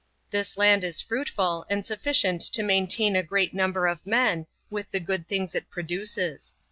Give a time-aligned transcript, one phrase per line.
[0.31, 4.99] This land is fruitful, and sufficient to maintain a great number of men, with the
[4.99, 6.55] good things it produces.